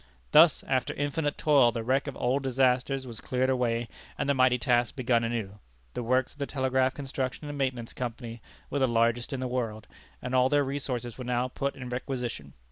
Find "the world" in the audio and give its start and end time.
9.41-9.85